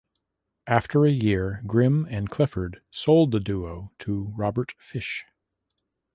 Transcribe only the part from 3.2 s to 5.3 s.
the duo to Robert Fish.